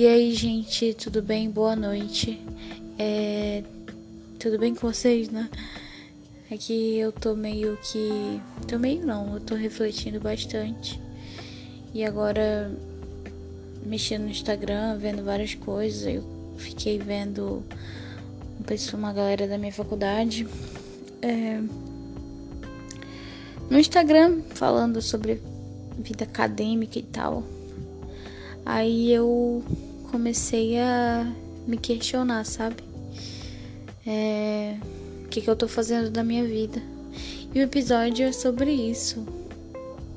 [0.00, 1.50] E aí, gente, tudo bem?
[1.50, 2.40] Boa noite.
[2.96, 3.64] É...
[4.38, 5.50] Tudo bem com vocês, né?
[6.48, 8.40] É que eu tô meio que.
[8.68, 11.02] Tô meio não, eu tô refletindo bastante.
[11.92, 12.70] E agora,
[13.84, 16.22] mexendo no Instagram, vendo várias coisas, eu
[16.56, 17.64] fiquei vendo
[18.94, 20.46] uma galera da minha faculdade.
[21.20, 21.60] É...
[23.68, 25.42] No Instagram, falando sobre
[25.98, 27.42] vida acadêmica e tal.
[28.64, 29.64] Aí eu
[30.10, 31.32] comecei a
[31.66, 32.82] me questionar, sabe?
[34.06, 34.76] É,
[35.24, 36.82] o que, que eu tô fazendo da minha vida?
[37.54, 39.24] E o episódio é sobre isso.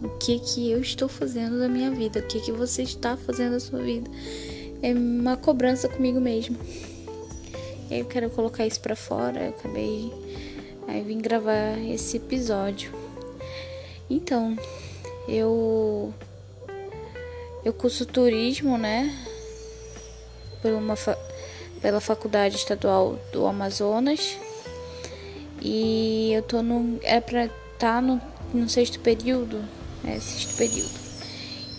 [0.02, 2.20] O que que eu estou fazendo da minha vida?
[2.20, 4.10] O que que você está fazendo da sua vida?
[4.82, 6.58] É uma cobrança comigo mesmo.
[7.90, 9.44] Eu quero colocar isso pra fora.
[9.44, 10.12] Eu acabei.
[10.88, 12.92] Aí vim gravar esse episódio.
[14.10, 14.58] Então,
[15.28, 16.14] eu
[17.64, 19.31] eu curso turismo, né?
[20.62, 21.18] Por uma fa
[21.82, 24.38] pela Faculdade Estadual do Amazonas.
[25.62, 28.22] E eu tô no é para estar tá no,
[28.54, 29.64] no sexto período,
[30.06, 31.02] é sexto período.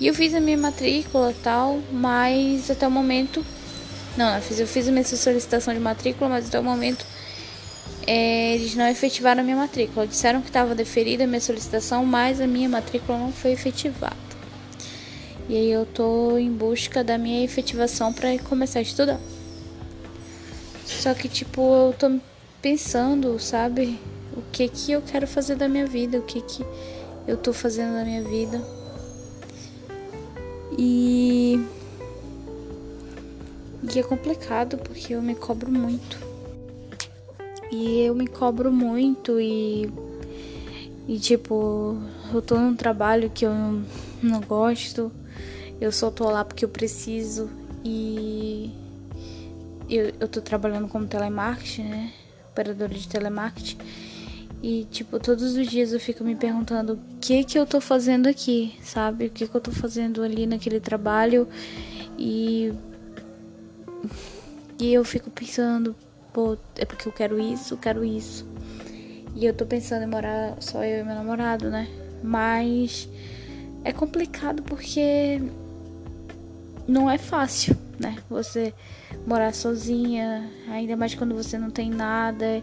[0.01, 3.45] E eu fiz a minha matrícula tal, mas até o momento
[4.17, 7.05] não, eu fiz, eu fiz a minha solicitação de matrícula, mas até o momento
[8.07, 10.07] é, eles não efetivaram a minha matrícula.
[10.07, 14.32] Disseram que estava deferida a minha solicitação, mas a minha matrícula não foi efetivada.
[15.53, 19.21] E aí eu tô em busca da minha efetivação para começar a estudar.
[20.87, 22.19] Só que tipo, eu tô
[22.63, 24.01] pensando, sabe,
[24.35, 26.65] o que que eu quero fazer da minha vida, o que que
[27.29, 28.63] eu tô fazendo da minha vida.
[30.79, 31.61] E
[33.95, 36.17] e é complicado porque eu me cobro muito.
[37.71, 39.87] E eu me cobro muito e.
[41.07, 41.97] E tipo,
[42.33, 43.53] eu tô num trabalho que eu
[44.23, 45.11] não gosto,
[45.81, 47.51] eu só tô lá porque eu preciso
[47.85, 48.71] e.
[49.91, 52.13] Eu, eu tô trabalhando como telemarketing, né?
[52.51, 53.79] Operadora de telemarketing.
[54.63, 58.29] E, tipo, todos os dias eu fico me perguntando o que que eu tô fazendo
[58.29, 59.27] aqui, sabe?
[59.27, 61.49] O que que eu tô fazendo ali naquele trabalho.
[62.17, 62.73] E.
[64.79, 65.97] E eu fico pensando,
[66.33, 68.52] pô, é porque eu quero isso, quero isso.
[69.35, 71.89] E eu tô pensando em morar só eu e meu namorado, né?
[72.23, 73.09] Mas
[73.85, 75.41] é complicado porque
[76.87, 78.19] não é fácil, né?
[78.29, 78.75] Você
[79.27, 82.63] morar sozinha, ainda mais quando você não tem nada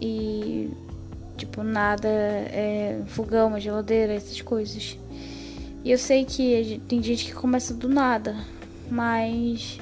[0.00, 0.70] e
[1.36, 4.98] tipo nada, é fogão, uma geladeira, essas coisas.
[5.84, 8.34] E eu sei que tem gente que começa do nada,
[8.90, 9.78] mas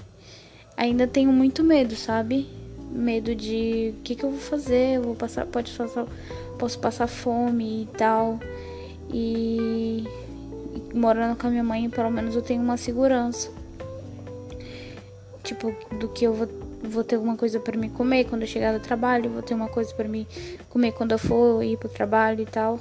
[0.77, 2.47] ainda tenho muito medo, sabe?
[2.93, 6.07] Medo de o que, que eu vou fazer, eu vou passar, pode passar,
[6.59, 8.39] posso passar fome e tal.
[9.13, 10.05] E,
[10.93, 13.51] e morando com a minha mãe, pelo menos eu tenho uma segurança.
[15.43, 16.49] Tipo, do que eu vou,
[16.83, 19.69] vou ter alguma coisa para me comer quando eu chegar do trabalho, vou ter uma
[19.69, 20.27] coisa para me
[20.69, 22.79] comer quando eu for ir pro trabalho e tal.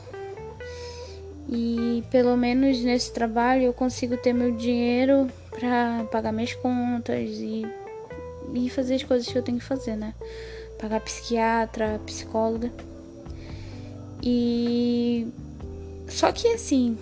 [1.49, 7.65] E pelo menos nesse trabalho eu consigo ter meu dinheiro para pagar minhas contas e
[8.53, 10.13] e fazer as coisas que eu tenho que fazer, né?
[10.79, 12.71] Pagar psiquiatra, psicóloga.
[14.23, 15.27] E
[16.07, 16.97] só que assim,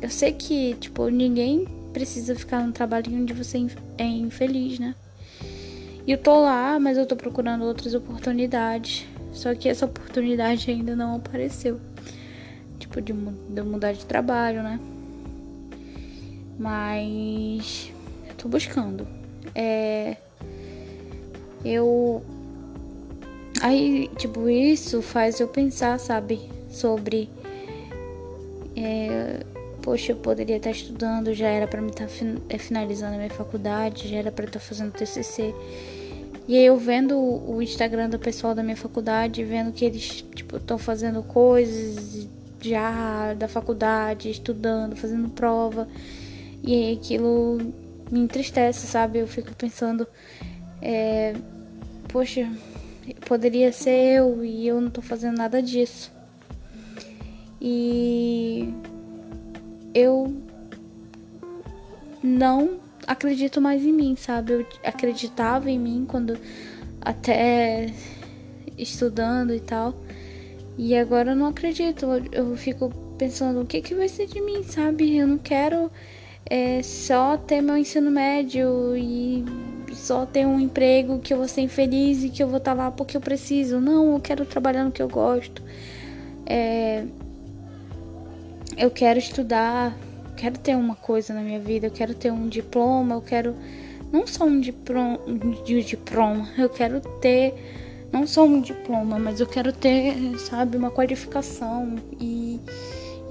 [0.00, 3.66] eu sei que, tipo, ninguém precisa ficar num trabalho onde você
[3.98, 4.94] é infeliz, né?
[6.06, 9.06] E eu tô lá, mas eu tô procurando outras oportunidades.
[9.32, 11.80] Só que essa oportunidade ainda não apareceu.
[12.78, 14.80] Tipo, de, de mudar de trabalho, né?
[16.58, 17.92] Mas
[18.28, 19.06] eu tô buscando.
[19.54, 20.16] É
[21.64, 22.22] eu.
[23.60, 26.40] Aí, tipo, isso faz eu pensar, sabe?
[26.70, 27.28] Sobre.
[28.76, 29.44] É,
[29.82, 32.08] poxa, eu poderia estar estudando, já era para me estar
[32.48, 35.54] é, finalizando a minha faculdade, já era para estar fazendo TCC.
[36.48, 40.56] E aí eu vendo o Instagram do pessoal da minha faculdade, vendo que eles, tipo,
[40.56, 42.26] estão fazendo coisas
[42.60, 45.86] já da faculdade, estudando, fazendo prova.
[46.62, 47.58] E aí aquilo
[48.10, 49.18] me entristece, sabe?
[49.18, 50.06] Eu fico pensando,
[50.82, 51.34] é,
[52.08, 52.50] poxa,
[53.26, 56.10] poderia ser eu e eu não tô fazendo nada disso.
[57.60, 58.74] E
[59.94, 60.34] eu
[62.22, 64.52] não acredito mais em mim, sabe?
[64.52, 66.36] Eu acreditava em mim quando
[67.00, 67.92] até
[68.76, 69.94] estudando e tal.
[70.76, 72.06] E agora eu não acredito.
[72.32, 75.16] Eu, fico pensando o que que vai ser de mim, sabe?
[75.16, 75.90] Eu não quero
[76.46, 79.44] é, só ter meu ensino médio e
[79.94, 82.84] só ter um emprego que eu vou ser infeliz e que eu vou estar tá
[82.84, 83.80] lá porque eu preciso.
[83.80, 85.62] Não, eu quero trabalhar no que eu gosto.
[86.46, 87.04] É,
[88.76, 89.96] eu quero estudar,
[90.36, 93.54] quero ter uma coisa na minha vida, eu quero ter um diploma, eu quero
[94.12, 95.18] não só um diploma,
[95.64, 97.54] de diploma, eu quero ter
[98.12, 102.60] não só um diploma, mas eu quero ter, sabe, uma qualificação e,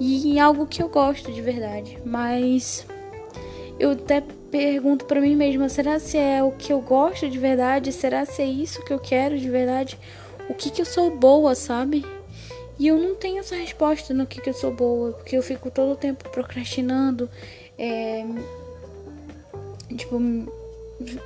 [0.00, 1.98] e algo que eu gosto de verdade.
[2.04, 2.84] Mas
[3.78, 7.92] eu até pergunto para mim mesma, será se é o que eu gosto de verdade?
[7.92, 9.98] Será se é isso que eu quero de verdade?
[10.48, 12.04] O que que eu sou boa, sabe?
[12.78, 15.70] E eu não tenho essa resposta no que que eu sou boa, porque eu fico
[15.70, 17.30] todo o tempo procrastinando,
[17.78, 18.24] é,
[19.96, 20.20] tipo,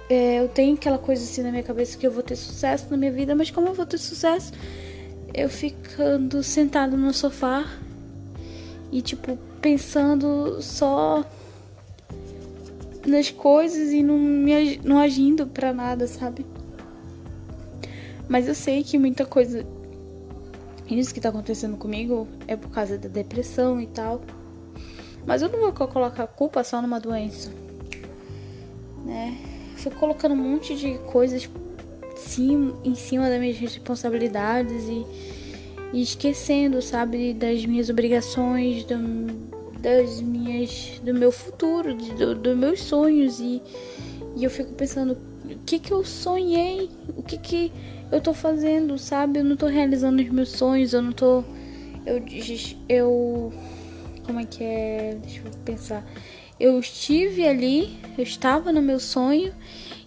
[0.09, 2.97] é, eu tenho aquela coisa assim na minha cabeça que eu vou ter sucesso na
[2.97, 4.53] minha vida, mas como eu vou ter sucesso?
[5.35, 7.65] Eu ficando sentado no sofá
[8.91, 11.25] e, tipo, pensando só
[13.07, 16.45] nas coisas e não, me, não agindo pra nada, sabe?
[18.29, 19.65] Mas eu sei que muita coisa.
[20.89, 24.21] Isso que tá acontecendo comigo é por causa da depressão e tal.
[25.25, 27.51] Mas eu não vou colocar a culpa só numa doença,
[29.05, 29.37] né?
[29.77, 31.49] fico colocando um monte de coisas
[32.17, 35.07] sim, em cima das minhas responsabilidades e,
[35.93, 38.97] e esquecendo, sabe, das minhas obrigações, do,
[39.81, 43.63] das minhas, do meu futuro, de, do, dos meus sonhos e,
[44.37, 47.73] e eu fico pensando o que que eu sonhei, o que que
[48.11, 49.41] eu tô fazendo, sabe?
[49.41, 51.45] Eu não tô realizando os meus sonhos, eu não tô
[52.05, 52.23] eu
[52.89, 53.53] eu
[54.25, 55.17] como é que é?
[55.23, 56.05] Deixa eu pensar
[56.59, 59.53] eu estive ali, eu estava no meu sonho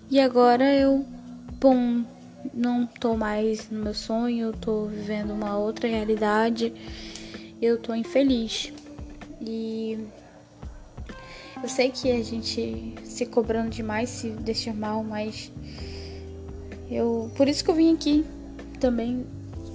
[0.10, 1.06] e agora eu,
[1.60, 2.04] bom,
[2.54, 6.74] não tô mais no meu sonho, eu tô vivendo uma outra realidade,
[7.62, 8.74] eu tô infeliz.
[9.42, 9.98] E
[11.62, 15.52] eu sei que a gente se cobrando demais se deixa mal, mas
[16.90, 18.26] eu, por isso que eu vim aqui
[18.80, 19.26] também.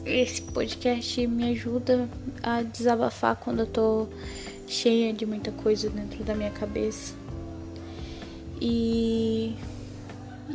[0.07, 2.09] Esse podcast me ajuda
[2.43, 4.07] a desabafar quando eu tô
[4.67, 7.15] cheia de muita coisa dentro da minha cabeça.
[8.61, 9.55] E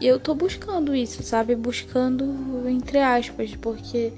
[0.02, 1.56] eu tô buscando isso, sabe?
[1.56, 4.14] Buscando entre aspas, porque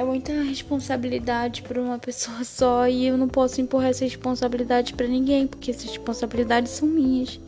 [0.00, 5.06] é muita responsabilidade para uma pessoa só e eu não posso empurrar essa responsabilidade para
[5.06, 7.38] ninguém, porque essas responsabilidades são minhas.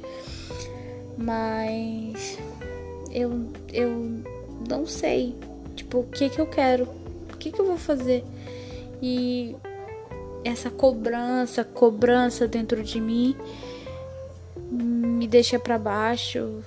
[1.17, 2.39] Mas
[3.11, 4.23] eu eu
[4.69, 5.35] não sei,
[5.75, 6.85] tipo, o que que eu quero?
[7.33, 8.23] O que que eu vou fazer?
[9.01, 9.57] E
[10.45, 13.35] essa cobrança, cobrança dentro de mim
[14.71, 16.63] me deixa para baixo.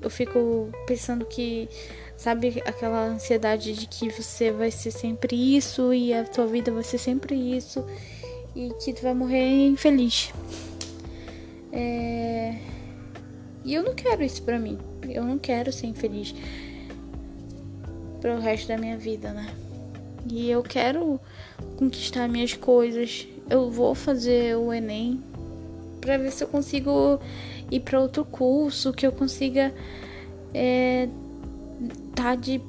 [0.00, 1.68] Eu fico pensando que,
[2.20, 6.82] sabe, aquela ansiedade de que você vai ser sempre isso e a sua vida vai
[6.82, 7.82] ser sempre isso
[8.54, 10.30] e que tu vai morrer infeliz.
[11.72, 12.58] É...
[13.64, 14.78] E eu não quero isso pra mim.
[15.08, 16.34] Eu não quero ser infeliz
[18.20, 19.54] pro resto da minha vida, né?
[20.30, 21.18] E eu quero
[21.78, 23.26] conquistar minhas coisas.
[23.48, 25.24] Eu vou fazer o Enem
[26.02, 27.18] para ver se eu consigo
[27.70, 29.72] ir para outro curso, que eu consiga
[30.52, 31.08] é,
[32.14, 32.60] tá de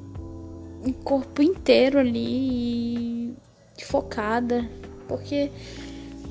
[1.04, 3.36] corpo inteiro ali
[3.78, 4.70] e focada,
[5.08, 5.52] porque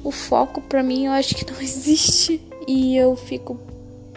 [0.02, 3.58] o foco para mim eu acho que não existe e eu fico,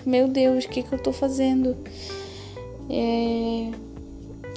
[0.05, 1.75] meu Deus, o que que eu tô fazendo?
[2.89, 3.71] É,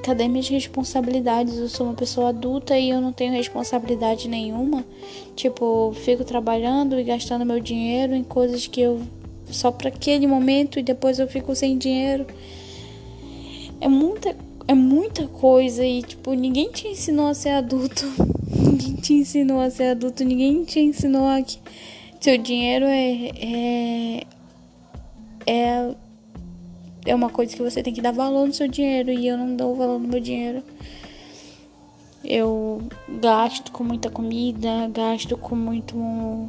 [0.03, 1.57] cadê minhas responsabilidades?
[1.57, 4.85] Eu sou uma pessoa adulta e eu não tenho responsabilidade nenhuma.
[5.35, 9.01] Tipo, fico trabalhando e gastando meu dinheiro em coisas que eu
[9.51, 12.27] só para aquele momento e depois eu fico sem dinheiro.
[13.81, 14.37] É muita
[14.69, 18.05] é muita coisa e tipo, ninguém te ensinou a ser adulto.
[18.51, 21.59] ninguém te ensinou a ser adulto, ninguém te ensinou a que
[22.21, 24.27] seu dinheiro é é
[25.47, 25.95] é
[27.07, 29.55] é uma coisa que você tem que dar valor no seu dinheiro e eu não
[29.55, 30.63] dou valor no meu dinheiro.
[32.25, 32.83] Eu
[33.21, 35.97] gasto com muita comida, gasto com muito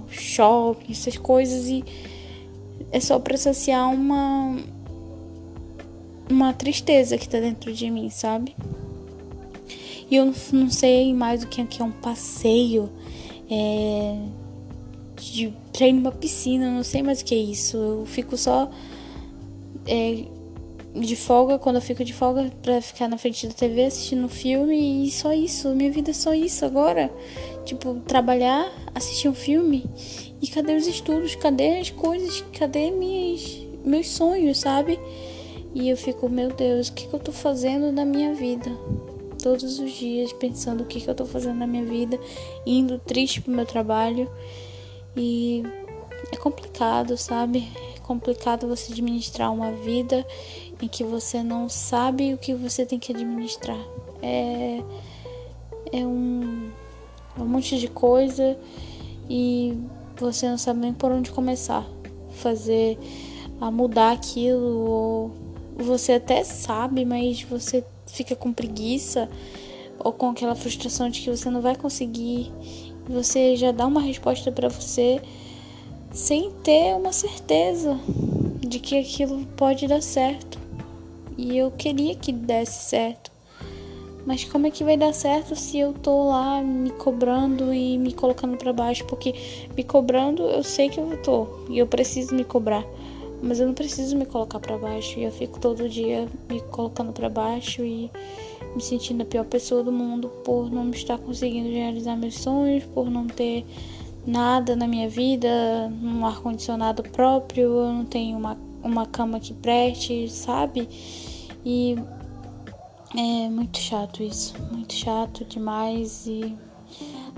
[0.09, 1.83] shopping, essas coisas e
[2.91, 4.57] é só para saciar uma
[6.29, 8.55] uma tristeza que tá dentro de mim, sabe?
[10.09, 12.89] E eu não sei mais o que é um passeio,
[13.49, 14.17] é,
[15.17, 17.77] de ir numa piscina, não sei mais o que é isso.
[17.77, 18.69] Eu fico só
[19.85, 20.23] é,
[20.95, 25.05] de folga, quando eu fico de folga, pra ficar na frente da TV assistindo filme
[25.05, 25.69] e só isso.
[25.75, 27.11] Minha vida é só isso agora.
[27.65, 29.83] Tipo, trabalhar, assistir um filme.
[30.41, 31.35] E cadê os estudos?
[31.35, 32.43] Cadê as coisas?
[32.57, 34.97] Cadê minhas, meus sonhos, sabe?
[35.77, 38.71] E eu fico, meu Deus, o que, que eu tô fazendo na minha vida?
[39.43, 42.19] Todos os dias pensando o que, que eu tô fazendo na minha vida,
[42.65, 44.27] indo triste pro meu trabalho.
[45.15, 45.61] E
[46.31, 47.67] é complicado, sabe?
[47.95, 50.25] É complicado você administrar uma vida
[50.81, 53.77] em que você não sabe o que você tem que administrar.
[54.19, 54.81] É,
[55.91, 56.71] é um,
[57.37, 58.57] um monte de coisa
[59.29, 59.77] e
[60.19, 61.85] você não sabe nem por onde começar.
[62.31, 62.97] Fazer
[63.61, 65.46] a mudar aquilo, ou
[65.77, 69.29] você até sabe, mas você fica com preguiça
[69.99, 72.51] ou com aquela frustração de que você não vai conseguir,
[73.07, 75.21] você já dá uma resposta para você
[76.11, 77.97] sem ter uma certeza
[78.59, 80.57] de que aquilo pode dar certo.
[81.37, 83.31] E eu queria que desse certo.
[84.25, 88.11] Mas como é que vai dar certo se eu tô lá me cobrando e me
[88.11, 89.05] colocando para baixo?
[89.05, 89.33] Porque
[89.75, 92.83] me cobrando eu sei que eu tô e eu preciso me cobrar,
[93.41, 95.19] mas eu não preciso me colocar para baixo.
[95.19, 98.11] E eu fico todo dia me colocando para baixo e
[98.75, 103.09] me sentindo a pior pessoa do mundo por não estar conseguindo realizar meus sonhos, por
[103.09, 103.65] não ter
[104.25, 105.47] nada na minha vida,
[106.03, 110.87] um ar condicionado próprio, eu não tenho uma, uma cama que preste, sabe?
[111.65, 111.95] E
[113.15, 116.55] é muito chato isso, muito chato demais e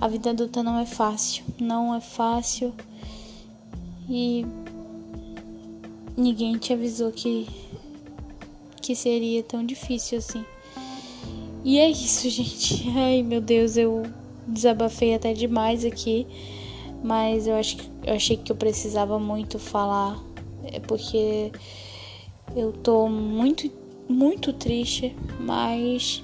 [0.02, 2.74] a vida adulta não é fácil, não é fácil
[4.10, 4.46] e
[6.20, 7.48] ninguém te avisou que
[8.82, 10.44] que seria tão difícil assim.
[11.64, 12.90] E é isso, gente.
[12.90, 14.04] Ai, meu Deus, eu
[14.48, 16.26] desabafei até demais aqui,
[17.04, 20.20] mas eu acho que eu achei que eu precisava muito falar,
[20.64, 21.52] é porque
[22.56, 23.72] eu tô muito
[24.08, 26.24] muito triste, mas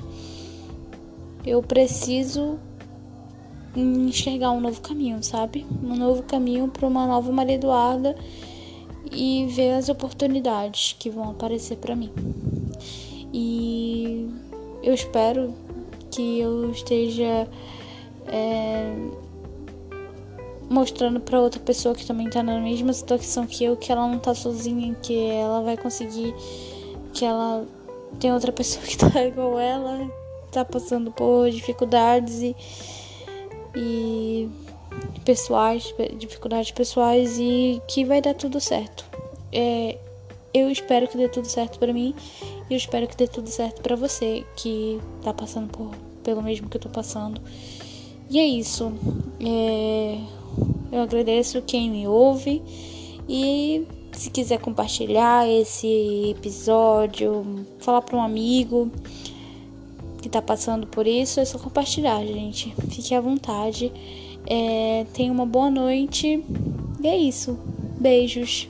[1.45, 2.57] eu preciso
[3.75, 5.67] enxergar um novo caminho, sabe?
[5.83, 8.15] Um novo caminho para uma nova Maria Eduarda
[9.11, 12.11] e ver as oportunidades que vão aparecer para mim.
[13.33, 14.29] E
[14.83, 15.53] eu espero
[16.11, 17.47] que eu esteja
[18.27, 18.93] é,
[20.69, 24.19] mostrando para outra pessoa que também tá na mesma situação que eu que ela não
[24.19, 26.33] tá sozinha, que ela vai conseguir,
[27.13, 27.65] que ela
[28.19, 30.09] tem outra pessoa que tá igual ela,
[30.51, 32.55] tá passando por dificuldades e,
[33.75, 34.49] e
[35.23, 39.05] pessoais, dificuldades pessoais e que vai dar tudo certo.
[39.51, 39.97] É,
[40.53, 42.13] eu espero que dê tudo certo para mim
[42.69, 45.91] e eu espero que dê tudo certo para você que tá passando por,
[46.23, 47.41] pelo mesmo que eu tô passando.
[48.29, 48.91] E é isso.
[49.39, 50.17] É,
[50.91, 52.61] eu agradeço quem me ouve
[53.27, 58.89] e se quiser compartilhar esse episódio, falar para um amigo
[60.21, 62.73] que tá passando por isso, é só compartilhar, gente.
[62.89, 63.91] Fique à vontade.
[64.47, 66.43] É, tenha uma boa noite.
[67.01, 67.57] E é isso.
[67.99, 68.69] Beijos.